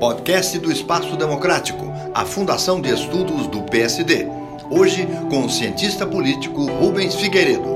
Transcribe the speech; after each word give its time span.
Podcast 0.00 0.58
do 0.58 0.72
Espaço 0.72 1.16
Democrático, 1.16 1.84
a 2.12 2.24
Fundação 2.24 2.80
de 2.80 2.92
Estudos 2.92 3.46
do 3.46 3.62
PSD. 3.62 4.26
Hoje 4.70 5.06
com 5.30 5.46
o 5.46 5.50
cientista 5.50 6.06
político 6.06 6.66
Rubens 6.66 7.14
Figueiredo. 7.14 7.68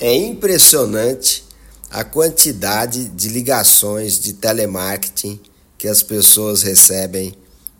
É 0.00 0.14
impressionante 0.14 1.44
a 1.90 2.02
quantidade 2.04 3.08
de 3.08 3.28
ligações 3.28 4.18
de 4.18 4.32
telemarketing 4.32 5.38
que 5.76 5.88
as 5.88 6.02
pessoas 6.02 6.62
recebem 6.62 7.34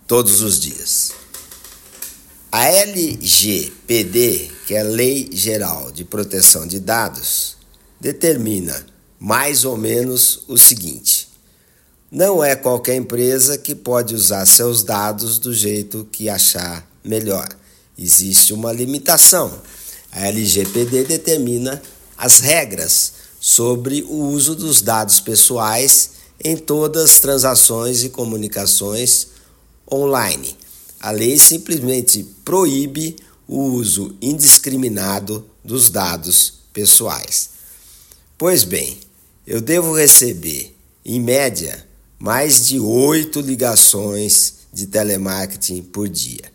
todos 0.07 0.43
os 0.43 0.61
dias. 0.61 1.13
A 2.53 2.67
LGPD, 2.69 4.51
que 4.67 4.75
é 4.75 4.81
a 4.81 4.85
Lei 4.85 5.31
Geral 5.33 5.91
de 5.91 6.05
Proteção 6.05 6.67
de 6.67 6.79
Dados, 6.79 7.57
determina 8.01 8.87
mais 9.19 9.65
ou 9.65 9.77
menos 9.77 10.45
o 10.47 10.59
seguinte: 10.59 11.14
não 12.11 12.43
é 12.43 12.55
qualquer 12.55 12.97
empresa 12.97 13.59
que 13.59 13.75
pode 13.75 14.15
usar 14.15 14.47
seus 14.47 14.83
dados 14.83 15.39
do 15.39 15.53
jeito 15.53 16.07
que 16.11 16.29
achar 16.29 16.89
melhor. 17.03 17.49
Existe 17.99 18.53
uma 18.53 18.73
limitação. 18.73 19.61
A 20.13 20.27
LGPD 20.29 21.05
determina 21.05 21.83
as 22.17 22.41
regras 22.41 23.13
sobre 23.41 24.03
o 24.03 24.29
uso 24.29 24.55
dos 24.55 24.81
dados 24.81 25.21
pessoais 25.21 26.11
em 26.43 26.57
todas 26.57 27.11
as 27.11 27.19
transações 27.19 28.03
e 28.05 28.09
comunicações 28.09 29.29
online. 29.91 30.57
A 31.01 31.11
lei 31.11 31.39
simplesmente 31.39 32.25
proíbe 32.45 33.17
o 33.47 33.61
uso 33.61 34.17
indiscriminado 34.23 35.45
dos 35.63 35.91
dados 35.91 36.55
pessoais. 36.73 37.51
Pois 38.39 38.65
bem, 38.65 38.99
eu 39.47 39.61
devo 39.61 39.95
receber, 39.95 40.75
em 41.05 41.21
média, 41.21 41.87
mais 42.25 42.69
de 42.69 42.81
oito 42.81 43.39
ligações 43.43 44.55
de 44.73 44.87
telemarketing 44.87 45.83
por 45.83 46.09
dia. 46.09 46.51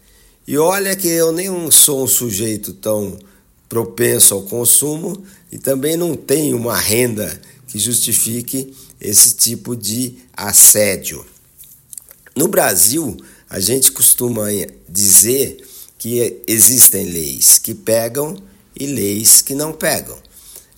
E 0.48 0.58
olha 0.58 0.96
que 0.96 1.08
eu 1.08 1.32
nem 1.32 1.70
sou 1.70 2.06
um 2.06 2.08
sujeito 2.08 2.74
tão 2.74 3.20
propenso 3.70 4.34
ao 4.34 4.42
consumo 4.42 5.24
e 5.52 5.60
também 5.60 5.96
não 5.96 6.16
tenho 6.16 6.58
uma 6.58 6.76
renda 6.76 7.40
que 7.68 7.78
justifique 7.78 8.74
esse 9.00 9.36
tipo 9.36 9.76
de 9.76 10.16
assédio. 10.36 11.24
No 12.36 12.48
Brasil, 12.48 13.16
a 13.48 13.60
gente 13.60 13.92
costuma 13.92 14.48
dizer 14.88 15.64
que 16.00 16.42
existem 16.48 17.06
leis 17.06 17.60
que 17.60 17.76
pegam 17.76 18.42
e 18.76 18.88
leis 18.88 19.44
que 19.44 19.54
não 19.54 19.72
pegam. 19.72 20.18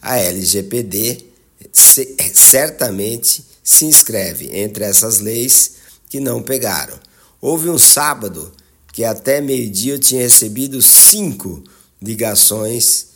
A 0.01 0.17
LGPD 0.17 1.27
certamente 1.71 3.50
se 3.63 3.85
inscreve 3.85 4.49
entre 4.57 4.83
essas 4.83 5.19
leis 5.19 5.73
que 6.09 6.19
não 6.19 6.41
pegaram. 6.41 6.99
Houve 7.39 7.69
um 7.69 7.77
sábado 7.77 8.51
que 8.91 9.03
até 9.03 9.39
meio-dia 9.41 9.93
eu 9.93 9.99
tinha 9.99 10.21
recebido 10.21 10.81
cinco 10.81 11.63
ligações 12.01 13.07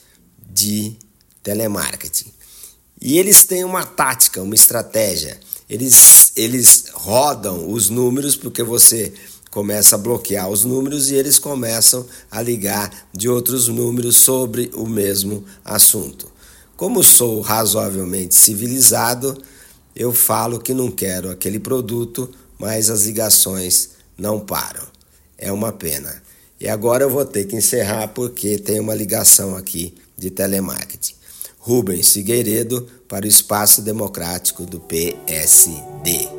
de 0.47 0.95
telemarketing. 1.43 2.31
E 3.01 3.19
eles 3.19 3.43
têm 3.43 3.63
uma 3.63 3.85
tática, 3.85 4.41
uma 4.41 4.55
estratégia. 4.55 5.37
Eles, 5.69 6.31
eles 6.35 6.85
rodam 6.93 7.69
os 7.69 7.89
números 7.89 8.35
porque 8.35 8.63
você 8.63 9.13
começa 9.51 9.95
a 9.95 9.99
bloquear 9.99 10.49
os 10.49 10.63
números 10.63 11.09
e 11.09 11.15
eles 11.15 11.39
começam 11.39 12.05
a 12.31 12.41
ligar 12.41 13.09
de 13.13 13.29
outros 13.29 13.67
números 13.67 14.17
sobre 14.17 14.71
o 14.73 14.87
mesmo 14.87 15.45
assunto. 15.63 16.31
Como 16.75 17.03
sou 17.03 17.41
razoavelmente 17.41 18.35
civilizado, 18.35 19.41
eu 19.95 20.11
falo 20.11 20.59
que 20.59 20.73
não 20.73 20.91
quero 20.91 21.29
aquele 21.29 21.59
produto, 21.59 22.29
mas 22.59 22.89
as 22.89 23.03
ligações 23.03 23.91
não 24.17 24.39
param. 24.39 24.85
É 25.37 25.51
uma 25.51 25.71
pena. 25.71 26.21
E 26.59 26.67
agora 26.67 27.03
eu 27.03 27.09
vou 27.09 27.25
ter 27.25 27.45
que 27.45 27.55
encerrar 27.55 28.09
porque 28.09 28.57
tem 28.57 28.79
uma 28.79 28.95
ligação 28.95 29.55
aqui 29.55 29.93
de 30.17 30.29
telemarketing. 30.29 31.15
Rubens 31.59 32.13
Figueiredo 32.13 32.87
para 33.07 33.25
o 33.25 33.29
Espaço 33.29 33.81
Democrático 33.81 34.65
do 34.65 34.79
PSD. 34.79 36.34